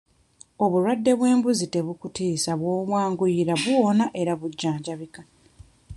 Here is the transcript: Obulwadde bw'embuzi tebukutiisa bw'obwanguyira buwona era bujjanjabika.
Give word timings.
Obulwadde 0.63 1.11
bw'embuzi 1.19 1.65
tebukutiisa 1.73 2.51
bw'obwanguyira 2.59 3.53
buwona 3.63 4.05
era 4.21 4.33
bujjanjabika. 4.39 5.21